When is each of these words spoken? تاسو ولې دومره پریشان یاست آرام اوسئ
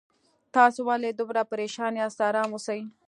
تاسو 0.55 0.79
ولې 0.87 1.09
دومره 1.19 1.41
پریشان 1.51 1.93
یاست 2.01 2.19
آرام 2.29 2.49
اوسئ 2.53 2.79